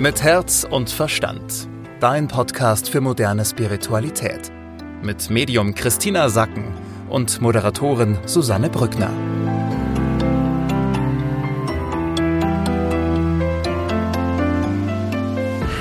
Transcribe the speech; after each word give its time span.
Mit 0.00 0.22
Herz 0.22 0.62
und 0.62 0.90
Verstand. 0.90 1.68
Dein 1.98 2.28
Podcast 2.28 2.88
für 2.88 3.00
moderne 3.00 3.44
Spiritualität. 3.44 4.52
Mit 5.02 5.28
Medium 5.28 5.74
Christina 5.74 6.28
Sacken 6.28 6.72
und 7.08 7.40
Moderatorin 7.40 8.16
Susanne 8.24 8.70
Brückner. 8.70 9.10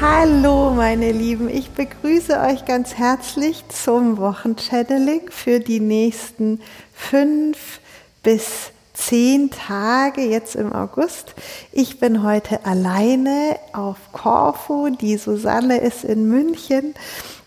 Hallo 0.01 0.73
meine 0.73 1.11
Lieben, 1.11 1.47
ich 1.47 1.69
begrüße 1.69 2.39
euch 2.39 2.65
ganz 2.65 2.95
herzlich 2.95 3.65
zum 3.69 4.17
Wochenchanneling 4.17 5.29
für 5.29 5.59
die 5.59 5.79
nächsten 5.79 6.59
fünf 6.91 7.81
bis 8.23 8.71
zehn 8.97 9.51
Tage 9.51 10.21
jetzt 10.21 10.55
im 10.55 10.73
August. 10.73 11.35
Ich 11.71 11.99
bin 11.99 12.23
heute 12.23 12.65
alleine 12.65 13.57
auf 13.73 13.97
Corfu. 14.11 14.89
Die 14.89 15.17
Susanne 15.17 15.79
ist 15.79 16.03
in 16.03 16.27
München 16.27 16.95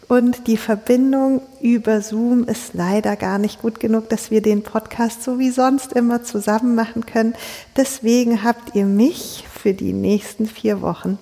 und 0.08 0.46
die 0.46 0.56
Verbindung 0.56 1.42
über 1.60 2.02
Zoom 2.02 2.44
ist 2.44 2.74
leider 2.74 3.16
gar 3.16 3.38
nicht 3.38 3.60
gut 3.62 3.80
genug, 3.80 4.08
dass 4.08 4.30
wir 4.30 4.42
den 4.42 4.62
Podcast 4.62 5.22
so 5.22 5.38
wie 5.38 5.50
sonst 5.50 5.92
immer 5.92 6.22
zusammen 6.22 6.74
machen 6.74 7.04
können. 7.04 7.34
Deswegen 7.76 8.42
habt 8.42 8.74
ihr 8.74 8.86
mich 8.86 9.44
für 9.52 9.74
die 9.74 9.92
nächsten 9.92 10.46
vier 10.46 10.82
Wochen 10.82 11.18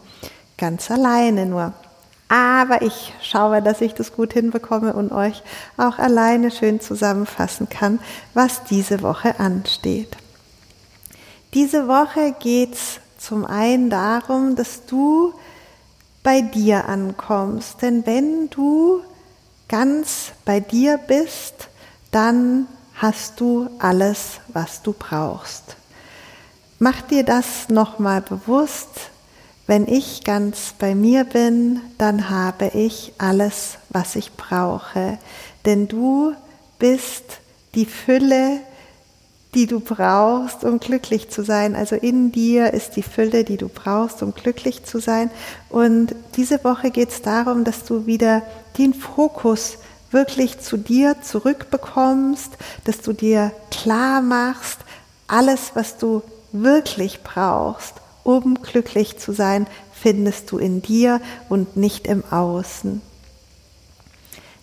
ganz 0.56 0.90
alleine 0.90 1.46
nur. 1.46 1.72
Aber 2.28 2.82
ich 2.82 3.14
schaue, 3.22 3.62
dass 3.62 3.80
ich 3.80 3.94
das 3.94 4.12
gut 4.12 4.34
hinbekomme 4.34 4.92
und 4.92 5.12
euch 5.12 5.42
auch 5.78 5.98
alleine 5.98 6.50
schön 6.50 6.80
zusammenfassen 6.80 7.68
kann, 7.70 8.00
was 8.34 8.64
diese 8.64 9.02
Woche 9.02 9.40
ansteht. 9.40 10.16
Diese 11.54 11.88
Woche 11.88 12.34
geht 12.38 12.74
es 12.74 13.00
zum 13.18 13.44
einen 13.44 13.90
darum, 13.90 14.54
dass 14.54 14.84
du 14.86 15.32
bei 16.22 16.42
dir 16.42 16.86
ankommst. 16.88 17.80
Denn 17.80 18.04
wenn 18.06 18.50
du 18.50 19.00
ganz 19.68 20.32
bei 20.44 20.60
dir 20.60 20.98
bist, 20.98 21.68
dann 22.10 22.66
hast 22.94 23.40
du 23.40 23.68
alles, 23.78 24.40
was 24.48 24.82
du 24.82 24.92
brauchst. 24.92 25.76
Mach 26.78 27.00
dir 27.02 27.24
das 27.24 27.68
nochmal 27.68 28.20
bewusst. 28.20 29.10
Wenn 29.66 29.86
ich 29.86 30.24
ganz 30.24 30.74
bei 30.78 30.94
mir 30.94 31.24
bin, 31.24 31.80
dann 31.98 32.30
habe 32.30 32.68
ich 32.68 33.12
alles, 33.18 33.78
was 33.90 34.16
ich 34.16 34.32
brauche. 34.32 35.18
Denn 35.64 35.88
du 35.88 36.34
bist 36.78 37.24
die 37.74 37.86
Fülle, 37.86 38.60
die 39.54 39.66
du 39.66 39.80
brauchst, 39.80 40.64
um 40.64 40.78
glücklich 40.78 41.30
zu 41.30 41.42
sein. 41.42 41.74
Also 41.74 41.96
in 41.96 42.32
dir 42.32 42.74
ist 42.74 42.96
die 42.96 43.02
Fülle, 43.02 43.44
die 43.44 43.56
du 43.56 43.68
brauchst, 43.68 44.22
um 44.22 44.34
glücklich 44.34 44.84
zu 44.84 45.00
sein. 45.00 45.30
Und 45.70 46.14
diese 46.36 46.62
Woche 46.64 46.90
geht 46.90 47.10
es 47.10 47.22
darum, 47.22 47.64
dass 47.64 47.84
du 47.84 48.06
wieder 48.06 48.42
den 48.76 48.92
Fokus 48.92 49.78
wirklich 50.10 50.60
zu 50.60 50.76
dir 50.76 51.16
zurückbekommst, 51.22 52.56
dass 52.84 53.00
du 53.00 53.12
dir 53.12 53.52
klar 53.70 54.20
machst, 54.20 54.80
alles, 55.26 55.72
was 55.74 55.98
du 55.98 56.22
wirklich 56.52 57.22
brauchst, 57.22 57.94
um 58.24 58.62
glücklich 58.62 59.18
zu 59.18 59.32
sein, 59.32 59.66
findest 59.92 60.50
du 60.50 60.58
in 60.58 60.80
dir 60.80 61.20
und 61.48 61.76
nicht 61.76 62.06
im 62.06 62.22
Außen. 62.30 63.02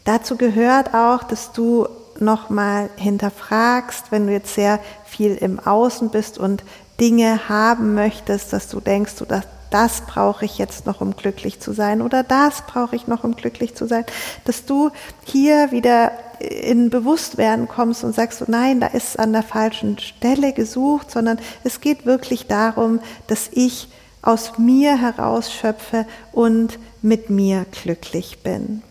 Dazu 0.03 0.37
gehört 0.37 0.93
auch, 0.93 1.23
dass 1.23 1.51
du 1.51 1.87
nochmal 2.19 2.89
hinterfragst, 2.95 4.11
wenn 4.11 4.27
du 4.27 4.33
jetzt 4.33 4.55
sehr 4.55 4.79
viel 5.05 5.35
im 5.35 5.59
Außen 5.59 6.09
bist 6.09 6.37
und 6.37 6.63
Dinge 6.99 7.49
haben 7.49 7.93
möchtest, 7.93 8.53
dass 8.53 8.69
du 8.69 8.79
denkst, 8.79 9.15
du, 9.17 9.25
das, 9.25 9.45
das 9.69 10.01
brauche 10.01 10.45
ich 10.45 10.57
jetzt 10.57 10.85
noch, 10.85 11.01
um 11.01 11.15
glücklich 11.15 11.59
zu 11.59 11.73
sein 11.73 12.01
oder 12.01 12.23
das 12.23 12.61
brauche 12.61 12.95
ich 12.95 13.07
noch, 13.07 13.23
um 13.23 13.35
glücklich 13.35 13.75
zu 13.75 13.87
sein, 13.87 14.05
dass 14.45 14.65
du 14.65 14.91
hier 15.25 15.71
wieder 15.71 16.11
in 16.39 16.89
Bewusstwerden 16.89 17.67
kommst 17.67 18.03
und 18.03 18.13
sagst, 18.13 18.39
so, 18.39 18.45
nein, 18.47 18.79
da 18.79 18.87
ist 18.87 19.19
an 19.19 19.33
der 19.33 19.43
falschen 19.43 19.97
Stelle 19.99 20.53
gesucht, 20.53 21.11
sondern 21.11 21.39
es 21.63 21.81
geht 21.81 22.05
wirklich 22.05 22.47
darum, 22.47 22.99
dass 23.27 23.49
ich 23.51 23.89
aus 24.21 24.57
mir 24.57 24.99
heraus 24.99 25.51
schöpfe 25.51 26.05
und 26.31 26.79
mit 27.01 27.29
mir 27.29 27.65
glücklich 27.71 28.39
bin. 28.41 28.81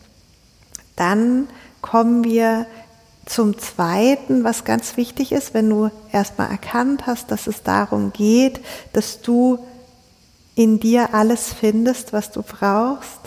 Dann 0.96 1.48
kommen 1.82 2.24
wir 2.24 2.66
zum 3.26 3.58
Zweiten, 3.58 4.44
was 4.44 4.64
ganz 4.64 4.96
wichtig 4.96 5.32
ist, 5.32 5.54
wenn 5.54 5.70
du 5.70 5.90
erstmal 6.12 6.50
erkannt 6.50 7.06
hast, 7.06 7.30
dass 7.30 7.46
es 7.46 7.62
darum 7.62 8.12
geht, 8.12 8.60
dass 8.92 9.20
du 9.20 9.58
in 10.54 10.78
dir 10.78 11.14
alles 11.14 11.52
findest, 11.52 12.12
was 12.12 12.30
du 12.30 12.42
brauchst, 12.42 13.20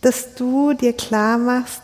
dass 0.00 0.34
du 0.34 0.72
dir 0.72 0.92
klar 0.92 1.38
machst, 1.38 1.82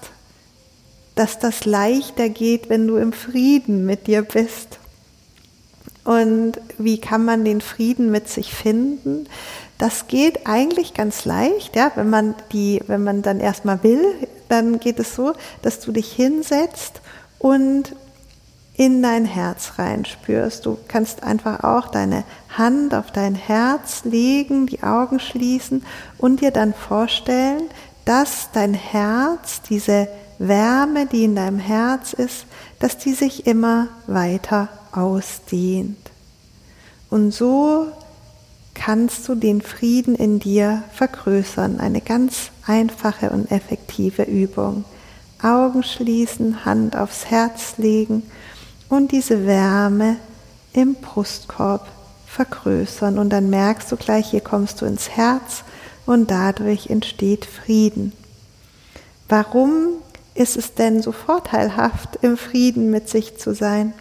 dass 1.15 1.39
das 1.39 1.65
leichter 1.65 2.29
geht, 2.29 2.69
wenn 2.69 2.87
du 2.87 2.97
im 2.97 3.13
Frieden 3.13 3.85
mit 3.85 4.07
dir 4.07 4.23
bist. 4.23 4.79
Und 6.05 6.53
wie 6.79 7.01
kann 7.01 7.25
man 7.25 7.45
den 7.45 7.61
Frieden 7.61 8.11
mit 8.11 8.29
sich 8.29 8.55
finden? 8.55 9.27
Das 9.79 10.07
geht 10.07 10.47
eigentlich 10.47 10.95
ganz 10.95 11.25
leicht, 11.25 11.75
ja, 11.75 11.91
wenn 11.97 12.09
man 12.09 12.35
die, 12.53 12.81
wenn 12.87 13.03
man 13.03 13.23
dann 13.23 13.41
erstmal 13.41 13.83
will, 13.83 14.07
dann 14.49 14.81
geht 14.81 14.99
es 14.99 15.15
so, 15.15 15.35
dass 15.63 15.81
du 15.81 15.93
dich 15.93 16.13
hinsetzt 16.13 17.01
und 17.39 17.95
in 18.77 19.03
dein 19.03 19.25
Herz 19.25 19.73
reinspürst. 19.79 20.67
Du 20.67 20.77
kannst 20.87 21.23
einfach 21.23 21.65
auch 21.65 21.89
deine 21.89 22.25
Hand 22.51 22.95
auf 22.95 23.11
dein 23.11 23.35
Herz 23.35 24.05
legen, 24.05 24.67
die 24.67 24.83
Augen 24.83 25.19
schließen 25.19 25.85
und 26.19 26.41
dir 26.41 26.51
dann 26.51 26.75
vorstellen, 26.75 27.63
dass 28.05 28.51
dein 28.53 28.75
Herz 28.75 29.63
diese 29.69 30.09
Wärme, 30.39 31.07
die 31.07 31.25
in 31.25 31.35
deinem 31.35 31.59
Herz 31.59 32.13
ist, 32.13 32.45
dass 32.79 32.99
die 32.99 33.15
sich 33.15 33.47
immer 33.47 33.89
weiter 34.07 34.69
ausdehnt. 34.93 35.97
Und 37.09 37.33
so 37.33 37.87
kannst 38.77 39.27
du 39.29 39.35
den 39.35 39.63
Frieden 39.63 40.15
in 40.15 40.39
dir 40.39 40.85
vergrößern. 40.93 41.81
Eine 41.81 42.01
ganz 42.01 42.51
einfache 42.67 43.31
und 43.31 43.51
effektive 43.51 44.23
Übung. 44.23 44.85
Augen 45.43 45.83
schließen, 45.83 46.65
Hand 46.65 46.95
aufs 46.95 47.27
Herz 47.27 47.75
legen 47.79 48.23
und 48.89 49.13
diese 49.13 49.47
Wärme 49.47 50.17
im 50.73 50.95
Brustkorb 50.95 51.89
vergrößern. 52.27 53.19
Und 53.19 53.31
dann 53.31 53.51
merkst 53.51 53.91
du 53.91 53.97
gleich, 53.97 54.31
hier 54.31 54.41
kommst 54.41 54.81
du 54.81 54.87
ins 54.87 55.11
Herz 55.11 55.65
und 56.05 56.31
dadurch 56.31 56.89
entsteht 56.89 57.47
Frieden. 57.47 58.13
Warum 59.29 59.95
ist 60.35 60.57
es 60.57 60.75
denn 60.75 61.03
so 61.03 61.13
vorteilhaft, 61.13 62.19
im 62.23 62.37
Frieden 62.37 62.91
mit 62.91 63.09
sich 63.09 63.39
zu 63.39 63.55
sein? 63.55 63.95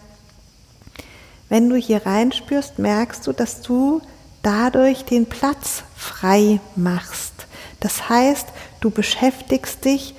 Wenn 1.48 1.68
du 1.68 1.76
hier 1.76 2.04
reinspürst, 2.04 2.78
merkst 2.78 3.26
du, 3.26 3.32
dass 3.32 3.62
du 3.62 4.00
dadurch 4.46 5.04
den 5.04 5.26
Platz 5.26 5.82
frei 5.96 6.60
machst. 6.76 7.32
Das 7.80 8.08
heißt, 8.08 8.46
du 8.80 8.90
beschäftigst 8.90 9.84
dich 9.84 10.14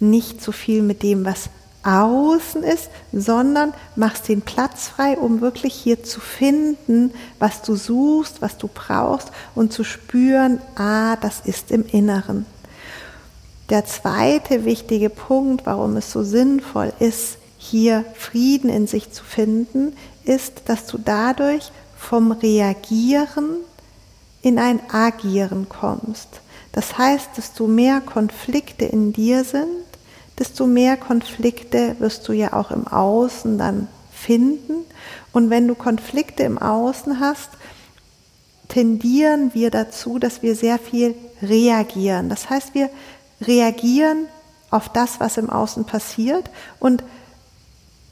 nicht 0.00 0.42
so 0.42 0.52
viel 0.52 0.80
mit 0.80 1.02
dem, 1.02 1.26
was 1.26 1.50
außen 1.82 2.62
ist, 2.62 2.88
sondern 3.12 3.74
machst 3.94 4.28
den 4.28 4.40
Platz 4.40 4.88
frei, 4.88 5.18
um 5.18 5.42
wirklich 5.42 5.74
hier 5.74 6.02
zu 6.02 6.18
finden, 6.18 7.12
was 7.38 7.60
du 7.60 7.76
suchst, 7.76 8.40
was 8.40 8.56
du 8.56 8.70
brauchst 8.72 9.32
und 9.54 9.70
zu 9.70 9.84
spüren, 9.84 10.62
ah, 10.76 11.16
das 11.16 11.40
ist 11.40 11.70
im 11.70 11.84
Inneren. 11.84 12.46
Der 13.68 13.84
zweite 13.84 14.64
wichtige 14.64 15.10
Punkt, 15.10 15.66
warum 15.66 15.98
es 15.98 16.10
so 16.10 16.22
sinnvoll 16.22 16.94
ist, 17.00 17.36
hier 17.58 18.06
Frieden 18.14 18.70
in 18.70 18.86
sich 18.86 19.12
zu 19.12 19.24
finden, 19.24 19.94
ist, 20.24 20.62
dass 20.66 20.86
du 20.86 20.96
dadurch 20.96 21.70
vom 21.98 22.32
Reagieren 22.32 23.56
in 24.40 24.58
ein 24.58 24.80
Agieren 24.90 25.68
kommst. 25.68 26.40
Das 26.72 26.96
heißt, 26.96 27.30
desto 27.36 27.66
mehr 27.66 28.00
Konflikte 28.00 28.84
in 28.84 29.12
dir 29.12 29.44
sind, 29.44 29.66
desto 30.38 30.66
mehr 30.66 30.96
Konflikte 30.96 31.96
wirst 31.98 32.26
du 32.28 32.32
ja 32.32 32.52
auch 32.52 32.70
im 32.70 32.86
Außen 32.86 33.58
dann 33.58 33.88
finden. 34.12 34.84
Und 35.32 35.50
wenn 35.50 35.66
du 35.66 35.74
Konflikte 35.74 36.44
im 36.44 36.58
Außen 36.58 37.18
hast, 37.18 37.50
tendieren 38.68 39.52
wir 39.54 39.70
dazu, 39.70 40.18
dass 40.18 40.42
wir 40.42 40.54
sehr 40.54 40.78
viel 40.78 41.14
reagieren. 41.42 42.28
Das 42.28 42.48
heißt, 42.48 42.74
wir 42.74 42.90
reagieren 43.40 44.26
auf 44.70 44.88
das, 44.88 45.18
was 45.20 45.36
im 45.36 45.50
Außen 45.50 45.84
passiert 45.84 46.48
und 46.78 47.02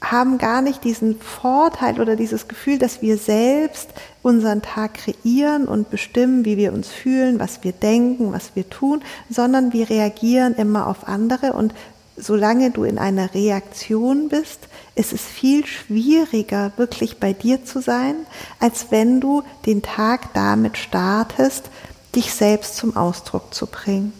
haben 0.01 0.37
gar 0.37 0.61
nicht 0.61 0.83
diesen 0.83 1.19
Vorteil 1.19 1.99
oder 1.99 2.15
dieses 2.15 2.47
Gefühl, 2.47 2.77
dass 2.77 3.01
wir 3.01 3.17
selbst 3.17 3.89
unseren 4.21 4.61
Tag 4.61 4.93
kreieren 4.95 5.67
und 5.67 5.89
bestimmen, 5.89 6.45
wie 6.45 6.57
wir 6.57 6.71
uns 6.71 6.89
fühlen, 6.89 7.39
was 7.39 7.63
wir 7.63 7.71
denken, 7.71 8.31
was 8.31 8.55
wir 8.55 8.69
tun, 8.69 9.01
sondern 9.29 9.73
wir 9.73 9.89
reagieren 9.89 10.53
immer 10.55 10.87
auf 10.87 11.07
andere 11.07 11.53
und 11.53 11.73
solange 12.17 12.71
du 12.71 12.83
in 12.83 12.97
einer 12.97 13.33
Reaktion 13.33 14.29
bist, 14.29 14.67
ist 14.95 15.13
es 15.13 15.21
viel 15.21 15.65
schwieriger, 15.65 16.71
wirklich 16.75 17.19
bei 17.19 17.33
dir 17.33 17.63
zu 17.63 17.79
sein, 17.79 18.15
als 18.59 18.87
wenn 18.89 19.21
du 19.21 19.43
den 19.65 19.83
Tag 19.83 20.33
damit 20.33 20.77
startest, 20.77 21.69
dich 22.15 22.33
selbst 22.33 22.75
zum 22.75 22.95
Ausdruck 22.97 23.53
zu 23.53 23.67
bringen. 23.67 24.13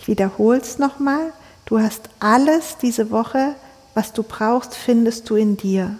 Ich 0.00 0.08
wiederhole 0.08 0.58
es 0.58 0.78
nochmal. 0.78 1.32
Du 1.66 1.78
hast 1.78 2.08
alles 2.20 2.78
diese 2.80 3.10
Woche, 3.10 3.54
was 3.94 4.12
du 4.12 4.22
brauchst, 4.22 4.74
findest 4.74 5.30
du 5.30 5.36
in 5.36 5.56
dir. 5.56 5.98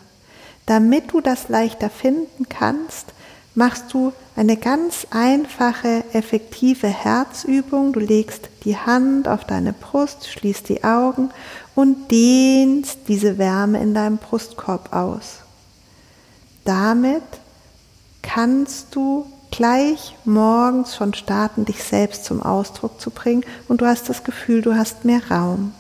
Damit 0.66 1.12
du 1.12 1.20
das 1.20 1.48
leichter 1.48 1.90
finden 1.90 2.48
kannst, 2.48 3.12
machst 3.54 3.92
du 3.92 4.12
eine 4.36 4.56
ganz 4.56 5.06
einfache, 5.10 6.04
effektive 6.12 6.88
Herzübung. 6.88 7.92
Du 7.92 8.00
legst 8.00 8.48
die 8.64 8.76
Hand 8.76 9.28
auf 9.28 9.44
deine 9.44 9.72
Brust, 9.72 10.28
schließt 10.28 10.68
die 10.68 10.82
Augen 10.82 11.30
und 11.74 12.10
dehnst 12.10 13.00
diese 13.08 13.38
Wärme 13.38 13.80
in 13.80 13.94
deinem 13.94 14.18
Brustkorb 14.18 14.92
aus. 14.92 15.40
Damit 16.64 17.22
kannst 18.22 18.94
du 18.94 19.26
gleich 19.50 20.16
morgens 20.24 20.96
schon 20.96 21.14
starten, 21.14 21.64
dich 21.64 21.84
selbst 21.84 22.24
zum 22.24 22.42
Ausdruck 22.42 23.00
zu 23.00 23.10
bringen 23.10 23.44
und 23.68 23.82
du 23.82 23.86
hast 23.86 24.08
das 24.08 24.24
Gefühl, 24.24 24.62
du 24.62 24.74
hast 24.74 25.04
mehr 25.04 25.20
Raum. 25.30 25.72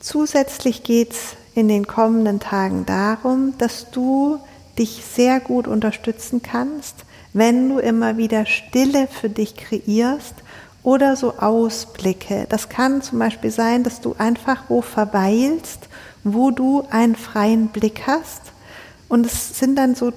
Zusätzlich 0.00 0.82
geht 0.82 1.12
es 1.12 1.36
in 1.54 1.68
den 1.68 1.86
kommenden 1.86 2.40
Tagen 2.40 2.86
darum, 2.86 3.52
dass 3.58 3.90
du 3.90 4.38
dich 4.78 5.02
sehr 5.04 5.40
gut 5.40 5.68
unterstützen 5.68 6.40
kannst, 6.42 6.96
wenn 7.34 7.68
du 7.68 7.78
immer 7.78 8.16
wieder 8.16 8.46
Stille 8.46 9.08
für 9.08 9.28
dich 9.28 9.56
kreierst 9.56 10.34
oder 10.82 11.16
so 11.16 11.34
Ausblicke. 11.34 12.46
Das 12.48 12.70
kann 12.70 13.02
zum 13.02 13.18
Beispiel 13.18 13.50
sein, 13.50 13.84
dass 13.84 14.00
du 14.00 14.14
einfach 14.16 14.64
wo 14.68 14.80
verweilst, 14.80 15.88
wo 16.24 16.50
du 16.50 16.86
einen 16.90 17.14
freien 17.14 17.68
Blick 17.68 18.06
hast. 18.06 18.40
Und 19.08 19.26
es 19.26 19.58
sind 19.58 19.76
dann 19.76 19.94
so, 19.94 20.14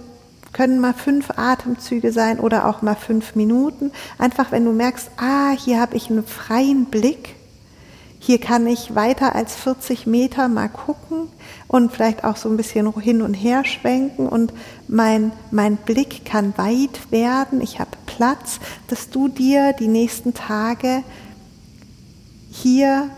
können 0.54 0.80
mal 0.80 0.94
fünf 0.94 1.32
Atemzüge 1.36 2.14
sein 2.14 2.40
oder 2.40 2.70
auch 2.70 2.82
mal 2.84 2.96
fünf 2.96 3.36
Minuten. 3.36 3.92
Einfach 4.18 4.54
wenn 4.54 4.64
du 4.64 4.72
merkst, 4.72 5.12
ah, 5.18 5.52
hier 5.52 5.82
habe 5.82 5.98
ich 5.98 6.10
einen 6.10 6.26
freien 6.26 6.86
Blick 6.86 7.36
hier 8.26 8.40
kann 8.40 8.68
ich 8.68 8.96
weiter 8.96 9.36
als 9.36 9.54
40 9.54 10.08
Meter 10.08 10.48
mal 10.48 10.70
gucken 10.70 11.28
und 11.68 11.92
vielleicht 11.92 12.24
auch 12.24 12.38
so 12.38 12.48
ein 12.48 12.56
bisschen 12.56 12.98
hin 13.02 13.22
und 13.22 13.34
her 13.34 13.66
schwenken 13.66 14.30
und 14.30 14.54
mein, 14.88 15.34
mein 15.52 15.76
Blick 15.76 16.24
kann 16.24 16.54
weit 16.56 17.12
werden. 17.12 17.60
Ich 17.60 17.82
habe 17.82 17.92
Platz, 18.06 18.62
dass 18.88 19.10
du 19.10 19.28
dir 19.28 19.74
die 19.74 19.90
nächsten 19.90 20.34
Tage 20.34 21.04
hier 22.50 23.10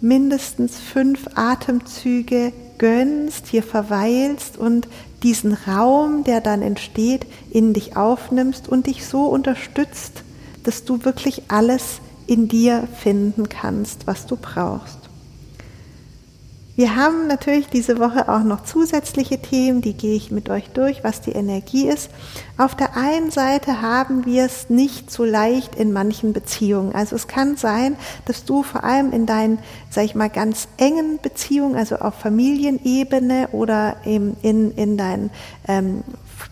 mindestens 0.00 0.78
fünf 0.78 1.28
Atemzüge 1.34 2.54
gönnst, 2.78 3.48
hier 3.48 3.62
verweilst 3.62 4.56
und 4.56 4.88
diesen 5.22 5.52
Raum, 5.52 6.24
der 6.24 6.40
dann 6.40 6.62
entsteht, 6.62 7.26
in 7.50 7.74
dich 7.74 7.94
aufnimmst 7.94 8.68
und 8.68 8.86
dich 8.86 9.04
so 9.04 9.26
unterstützt, 9.26 10.22
dass 10.62 10.84
du 10.84 11.04
wirklich 11.04 11.42
alles 11.48 12.00
in 12.26 12.48
dir 12.48 12.88
finden 13.00 13.48
kannst, 13.48 14.06
was 14.06 14.26
du 14.26 14.36
brauchst. 14.36 15.06
Wir 16.76 16.94
haben 16.94 17.26
natürlich 17.26 17.68
diese 17.68 17.98
Woche 17.98 18.28
auch 18.28 18.42
noch 18.42 18.62
zusätzliche 18.62 19.38
Themen, 19.38 19.80
die 19.80 19.94
gehe 19.94 20.14
ich 20.14 20.30
mit 20.30 20.50
euch 20.50 20.68
durch, 20.68 21.02
was 21.02 21.22
die 21.22 21.32
Energie 21.32 21.88
ist. 21.88 22.10
Auf 22.58 22.74
der 22.74 22.98
einen 22.98 23.30
Seite 23.30 23.80
haben 23.80 24.26
wir 24.26 24.44
es 24.44 24.68
nicht 24.68 25.10
so 25.10 25.24
leicht 25.24 25.74
in 25.74 25.94
manchen 25.94 26.34
Beziehungen. 26.34 26.94
Also 26.94 27.16
es 27.16 27.28
kann 27.28 27.56
sein, 27.56 27.96
dass 28.26 28.44
du 28.44 28.62
vor 28.62 28.84
allem 28.84 29.12
in 29.12 29.24
deinen, 29.24 29.58
sag 29.88 30.04
ich 30.04 30.14
mal, 30.14 30.28
ganz 30.28 30.68
engen 30.76 31.18
Beziehungen, 31.22 31.76
also 31.76 31.96
auf 31.96 32.16
Familienebene 32.16 33.48
oder 33.52 33.96
in, 34.04 34.36
in, 34.42 34.72
in 34.72 34.98
deinen 34.98 35.30
ähm, 35.66 36.04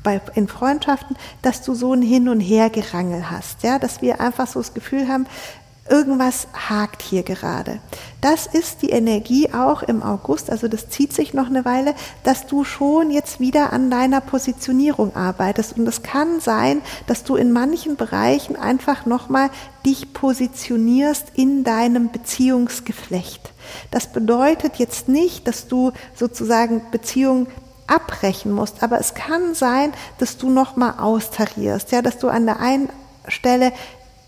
bei, 0.03 0.23
in 0.35 0.49
Freundschaften, 0.49 1.17
dass 1.43 1.63
du 1.63 1.75
so 1.75 1.93
ein 1.93 2.01
Hin- 2.01 2.31
und 2.31 2.41
Hergerangel 2.41 3.31
hast, 3.31 3.63
ja, 3.63 3.79
dass 3.79 4.01
wir 4.01 4.21
einfach 4.21 4.47
so 4.47 4.61
das 4.61 4.73
Gefühl 4.73 5.09
haben, 5.09 5.27
irgendwas 5.89 6.49
hakt 6.53 7.03
hier 7.03 7.23
gerade. 7.23 7.79
Das 8.21 8.47
ist 8.47 8.81
die 8.81 8.91
Energie 8.91 9.53
auch 9.53 9.83
im 9.83 10.03
August, 10.03 10.51
also 10.51 10.67
das 10.67 10.89
zieht 10.89 11.13
sich 11.13 11.35
noch 11.35 11.47
eine 11.47 11.65
Weile, 11.65 11.95
dass 12.23 12.47
du 12.47 12.65
schon 12.65 13.11
jetzt 13.11 13.39
wieder 13.39 13.73
an 13.73 13.91
deiner 13.91 14.21
Positionierung 14.23 15.15
arbeitest. 15.15 15.77
Und 15.77 15.87
es 15.87 16.03
kann 16.03 16.41
sein, 16.41 16.81
dass 17.07 17.25
du 17.25 17.37
in 17.37 17.53
manchen 17.53 17.97
Bereichen 17.97 18.57
einfach 18.57 19.05
nochmal 19.05 19.51
dich 19.85 20.15
positionierst 20.15 21.33
in 21.35 21.65
deinem 21.65 22.11
Beziehungsgeflecht. 22.11 23.53
Das 23.91 24.11
bedeutet 24.11 24.77
jetzt 24.77 25.09
nicht, 25.09 25.47
dass 25.47 25.69
du 25.69 25.93
sozusagen 26.15 26.83
Beziehungen 26.91 27.47
abbrechen 27.87 28.53
musst, 28.53 28.83
aber 28.83 28.99
es 28.99 29.13
kann 29.13 29.55
sein, 29.55 29.93
dass 30.19 30.39
du 30.39 30.49
nochmal 30.49 30.95
austarierst, 30.99 31.93
ja, 31.93 32.01
dass 32.01 32.19
du 32.19 32.29
an 32.29 32.47
der 32.47 32.61
einen 32.61 32.89
Stelle 33.29 33.73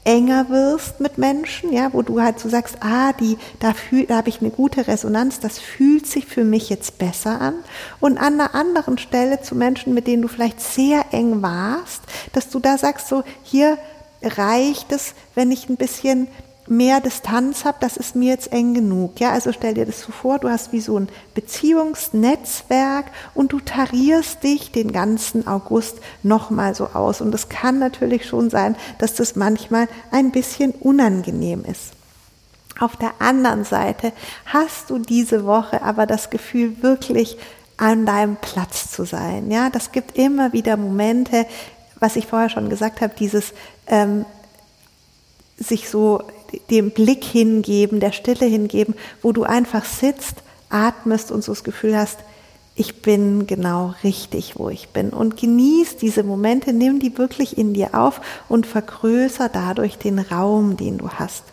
enger 0.07 0.49
wirst 0.49 1.01
mit 1.01 1.19
Menschen, 1.19 1.73
ja, 1.73 1.93
wo 1.93 2.01
du 2.01 2.23
halt 2.23 2.39
so 2.39 2.49
sagst, 2.49 2.77
ah, 2.81 3.13
die, 3.13 3.37
da, 3.59 3.75
da 4.07 4.17
habe 4.17 4.29
ich 4.29 4.41
eine 4.41 4.51
gute 4.51 4.87
Resonanz, 4.87 5.41
das 5.41 5.59
fühlt 5.59 6.07
sich 6.07 6.27
für 6.27 6.45
mich 6.45 6.71
jetzt 6.71 6.99
besser 6.99 7.41
an. 7.41 7.55
Und 7.99 8.17
an 8.17 8.41
einer 8.41 8.55
anderen 8.55 8.99
Stelle 8.99 9.43
zu 9.43 9.57
Menschen, 9.57 9.95
mit 9.95 10.07
denen 10.07 10.23
du 10.23 10.29
vielleicht 10.29 10.61
sehr 10.61 11.07
eng 11.11 11.43
warst, 11.43 12.03
dass 12.33 12.49
du 12.49 12.61
da 12.61 12.79
sagst, 12.79 13.09
so, 13.09 13.25
hier 13.43 13.79
reicht 14.23 14.93
es, 14.93 15.15
wenn 15.35 15.51
ich 15.51 15.69
ein 15.69 15.77
bisschen 15.77 16.29
mehr 16.69 17.01
Distanz 17.01 17.65
habe, 17.65 17.79
das 17.81 17.97
ist 17.97 18.17
mir 18.17 18.31
jetzt 18.31 18.53
eng 18.53 18.75
genug. 18.75 19.21
Ja, 19.21 19.31
also 19.33 19.53
stell 19.53 19.75
dir 19.75 19.87
das 19.87 20.01
so 20.01 20.13
vor, 20.13 20.39
du 20.39 20.49
hast 20.49 20.73
wie 20.73 20.81
so 20.81 20.99
ein 20.99 21.09
Beziehungsnetzwerk 21.35 23.07
und 23.35 23.53
du 23.53 23.61
tarierst 23.61 24.43
dich 24.43 24.73
den 24.73 24.93
ganzen 24.93 25.47
August 25.47 25.99
nochmal 26.23 26.75
so 26.75 26.89
aus. 26.89 27.21
Und 27.21 27.35
es 27.35 27.49
kann 27.49 27.79
natürlich 27.79 28.27
schon 28.27 28.51
sein, 28.51 28.77
dass 28.99 29.15
das 29.15 29.37
manchmal 29.37 29.89
ein 30.11 30.33
bisschen 30.33 30.73
unangenehm 30.73 31.65
ist. 31.65 31.93
Auf 32.79 32.97
der 32.97 33.13
anderen 33.21 33.65
Seite 33.65 34.13
hast 34.45 34.91
du 34.91 34.99
diese 34.99 35.47
Woche 35.47 35.83
aber 35.83 36.07
das 36.07 36.31
Gefühl, 36.31 36.83
wirklich 36.83 37.39
an 37.79 38.07
deinem 38.07 38.37
Platz 38.37 38.91
zu 38.91 39.05
sein. 39.05 39.51
Ja, 39.51 39.71
das 39.71 39.93
gibt 39.93 40.17
immer 40.19 40.53
wieder 40.53 40.77
Momente, 40.77 41.47
was 42.01 42.17
ich 42.17 42.27
vorher 42.27 42.51
schon 42.51 42.69
gesagt 42.69 43.01
habe, 43.01 43.15
dieses 43.19 43.53
ähm, 43.87 44.25
sich 45.59 45.89
so 45.89 46.23
dem 46.71 46.91
Blick 46.91 47.25
hingeben, 47.25 48.01
der 48.01 48.13
Stille 48.13 48.47
hingeben, 48.47 48.95
wo 49.23 49.33
du 49.33 49.45
einfach 49.45 49.85
sitzt, 49.85 50.37
atmest 50.69 51.31
und 51.31 51.43
so 51.43 51.53
das 51.53 51.65
Gefühl 51.65 51.97
hast, 51.97 52.19
ich 52.79 53.01
bin 53.01 53.47
genau 53.47 53.95
richtig, 54.05 54.59
wo 54.59 54.69
ich 54.69 54.89
bin. 54.91 55.09
Und 55.11 55.39
genieß 55.39 55.97
diese 55.97 56.23
Momente, 56.23 56.75
nimm 56.75 57.01
die 57.01 57.17
wirklich 57.17 57.57
in 57.57 57.73
dir 57.73 57.95
auf 57.95 58.21
und 58.51 58.67
vergrößer 58.67 59.49
dadurch 59.49 59.97
den 59.97 60.19
Raum, 60.19 60.77
den 60.77 60.99
du 60.99 61.09
hast. 61.09 61.45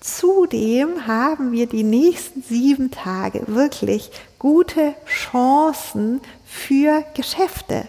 Zudem 0.00 1.06
haben 1.06 1.52
wir 1.52 1.66
die 1.66 1.84
nächsten 1.84 2.42
sieben 2.42 2.90
Tage 2.90 3.44
wirklich 3.46 4.10
gute 4.38 4.94
Chancen 5.06 6.20
für 6.54 7.04
Geschäfte. 7.14 7.84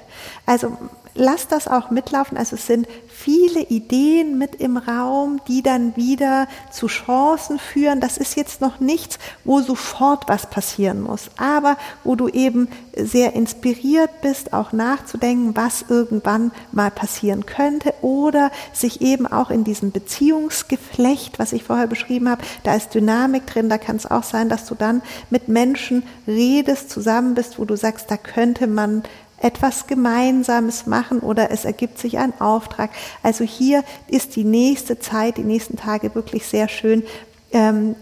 Also 0.46 0.76
lass 1.14 1.48
das 1.48 1.68
auch 1.68 1.90
mitlaufen. 1.92 2.38
Also 2.38 2.56
es 2.56 2.68
sind 2.68 2.88
viele 3.08 3.62
Ideen 3.62 4.38
mit 4.38 4.56
im 4.56 4.78
Raum, 4.78 5.40
die 5.48 5.64
dann 5.64 5.96
wieder 5.96 6.48
zu 6.72 6.88
Chancen 6.88 7.58
führen. 7.58 8.02
Das 8.02 8.18
ist 8.18 8.36
jetzt 8.36 8.62
noch 8.62 8.80
nichts, 8.80 9.18
wo 9.44 9.62
sofort 9.62 10.28
was 10.28 10.48
passieren 10.48 11.02
muss, 11.02 11.30
aber 11.38 11.78
wo 12.04 12.16
du 12.16 12.28
eben 12.28 12.68
sehr 12.96 13.34
inspiriert 13.34 14.22
bist, 14.22 14.54
auch 14.54 14.74
nachzudenken, 14.74 15.56
was 15.56 15.86
irgendwann 15.88 16.52
mal 16.72 16.92
passieren 16.92 17.46
könnte 17.46 17.94
oder 18.02 18.52
sich 18.74 19.02
eben 19.02 19.26
auch 19.26 19.50
in 19.50 19.64
diesem 19.64 19.92
Beziehungsgeflecht, 19.92 21.40
was 21.40 21.54
ich 21.54 21.64
vorher 21.64 21.88
beschrieben 21.88 22.30
habe, 22.30 22.44
da 22.64 22.76
ist 22.76 22.94
Dynamik 22.94 23.48
drin, 23.48 23.70
da 23.70 23.78
kann 23.78 23.96
es 23.96 24.10
auch 24.10 24.24
sein, 24.24 24.50
dass 24.50 24.66
du 24.66 24.76
dann 24.76 25.02
mit 25.30 25.48
Menschen 25.48 26.04
redest, 26.28 26.90
zusammen 26.90 27.36
bist, 27.36 27.58
wo 27.60 27.66
du 27.66 27.76
sagst, 27.76 28.12
da 28.12 28.18
könnte 28.18 28.55
man 28.62 29.04
etwas 29.38 29.88
Gemeinsames 29.88 30.86
machen 30.88 31.20
oder 31.20 31.52
es 31.52 31.66
ergibt 31.66 32.00
sich 32.00 32.18
ein 32.18 32.40
Auftrag. 32.40 32.90
Also 33.22 33.44
hier 33.44 33.84
ist 34.08 34.36
die 34.36 34.44
nächste 34.44 35.00
Zeit, 35.00 35.38
die 35.38 35.44
nächsten 35.44 35.78
Tage 35.78 36.16
wirklich 36.16 36.48
sehr 36.48 36.68
schön, 36.68 37.04
ähm, 37.52 37.96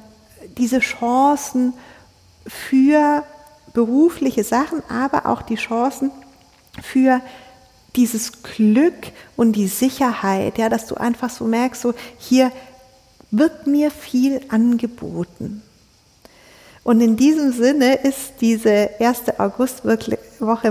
diese 0.57 0.79
Chancen 0.79 1.74
für 2.45 3.24
berufliche 3.74 4.43
Sachen, 4.43 4.83
aber 4.89 5.25
auch 5.25 5.41
die 5.41 5.55
Chancen 5.55 6.12
für 6.81 7.22
dieses 7.95 8.43
Glück 8.43 9.12
und 9.36 9.53
die 9.53 9.67
Sicherheit, 9.67 10.57
ja, 10.57 10.69
dass 10.69 10.88
du 10.88 10.95
einfach 10.95 11.29
so 11.29 11.45
merkst, 11.45 11.81
so 11.81 11.93
hier 12.17 12.51
wird 13.31 13.67
mir 13.67 13.91
viel 13.91 14.41
angeboten. 14.50 15.62
Und 16.83 17.01
in 17.01 17.15
diesem 17.15 17.53
Sinne 17.53 17.95
ist 17.95 18.33
diese 18.41 18.89
erste 19.00 19.39
Augustwoche 19.39 20.17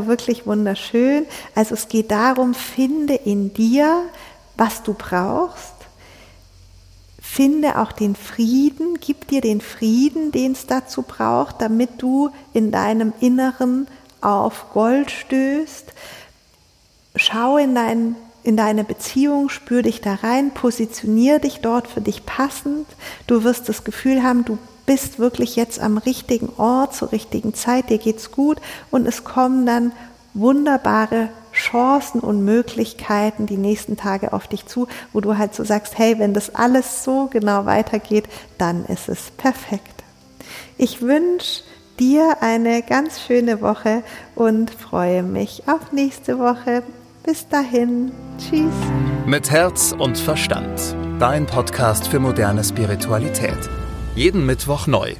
wirklich 0.06 0.46
wunderschön. 0.46 1.26
Also 1.54 1.74
es 1.74 1.88
geht 1.88 2.10
darum, 2.10 2.54
finde 2.54 3.14
in 3.14 3.52
dir, 3.52 4.04
was 4.56 4.82
du 4.82 4.94
brauchst. 4.94 5.74
Finde 7.20 7.78
auch 7.78 7.92
den 7.92 8.14
Frieden, 8.14 8.98
gib 9.00 9.28
dir 9.28 9.40
den 9.40 9.60
Frieden, 9.60 10.32
den 10.32 10.52
es 10.52 10.66
dazu 10.66 11.02
braucht, 11.02 11.62
damit 11.62 12.02
du 12.02 12.30
in 12.52 12.70
deinem 12.70 13.12
Inneren 13.20 13.86
auf 14.20 14.66
Gold 14.72 15.10
stößt. 15.10 15.92
schau 17.16 17.56
in, 17.56 17.74
dein, 17.74 18.16
in 18.42 18.56
deine 18.56 18.84
Beziehung, 18.84 19.48
spür 19.48 19.82
dich 19.82 20.00
da 20.00 20.14
rein, 20.14 20.52
positionier 20.52 21.38
dich 21.38 21.60
dort 21.60 21.88
für 21.88 22.00
dich 22.00 22.26
passend. 22.26 22.86
Du 23.26 23.44
wirst 23.44 23.68
das 23.68 23.84
Gefühl 23.84 24.22
haben, 24.22 24.44
du 24.44 24.58
bist 24.86 25.18
wirklich 25.18 25.56
jetzt 25.56 25.80
am 25.80 25.98
richtigen 25.98 26.50
Ort 26.56 26.94
zur 26.94 27.12
richtigen 27.12 27.54
Zeit, 27.54 27.90
dir 27.90 27.98
geht's 27.98 28.30
gut 28.30 28.58
und 28.90 29.06
es 29.06 29.24
kommen 29.24 29.66
dann 29.66 29.92
wunderbare 30.34 31.28
Chancen 31.52 32.20
und 32.20 32.44
Möglichkeiten 32.44 33.46
die 33.46 33.58
nächsten 33.58 33.96
Tage 33.96 34.32
auf 34.32 34.48
dich 34.48 34.66
zu, 34.66 34.88
wo 35.12 35.20
du 35.20 35.36
halt 35.36 35.54
so 35.54 35.64
sagst, 35.64 35.98
hey, 35.98 36.18
wenn 36.18 36.34
das 36.34 36.54
alles 36.54 37.04
so 37.04 37.26
genau 37.26 37.66
weitergeht, 37.66 38.24
dann 38.58 38.86
ist 38.86 39.08
es 39.08 39.30
perfekt. 39.36 40.02
Ich 40.78 41.02
wünsche 41.02 41.62
dir 42.00 42.38
eine 42.40 42.82
ganz 42.82 43.20
schöne 43.20 43.60
Woche 43.60 44.02
und 44.34 44.70
freue 44.70 45.22
mich 45.22 45.64
auf 45.66 45.92
nächste 45.92 46.38
Woche. 46.38 46.82
Bis 47.24 47.46
dahin. 47.48 48.10
Tschüss. 48.38 48.74
Mit 49.26 49.50
Herz 49.50 49.94
und 49.96 50.18
Verstand. 50.18 50.96
Dein 51.20 51.46
Podcast 51.46 52.08
für 52.08 52.18
moderne 52.18 52.64
Spiritualität. 52.64 53.81
Jeden 54.14 54.44
Mittwoch 54.44 54.86
neu. 54.86 55.14